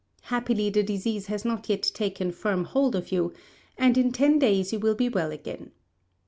Happily, 0.23 0.71
the 0.71 0.81
disease 0.81 1.27
has 1.27 1.45
not 1.45 1.69
yet 1.69 1.83
taken 1.83 2.31
firm 2.31 2.63
hold 2.63 2.95
of 2.95 3.11
you, 3.11 3.33
and 3.77 3.99
in 3.99 4.11
ten 4.11 4.39
days 4.39 4.73
you 4.73 4.79
will 4.79 4.95
be 4.95 5.09
well 5.09 5.29
again." 5.29 5.73